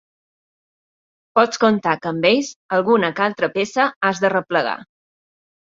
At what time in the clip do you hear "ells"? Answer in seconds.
2.31-2.51